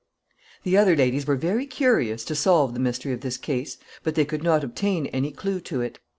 ]The 0.63 0.77
other 0.77 0.95
ladies 0.95 1.27
were 1.27 1.35
very 1.35 1.67
curious 1.67 2.23
to 2.25 2.33
solve 2.33 2.73
the 2.73 2.79
mystery 2.79 3.13
of 3.13 3.21
this 3.21 3.37
case, 3.37 3.77
but 4.01 4.15
they 4.15 4.25
could 4.25 4.41
not 4.41 4.63
obtain 4.63 5.05
any 5.05 5.29
clew 5.29 5.59
to 5.59 5.81
it. 5.81 5.99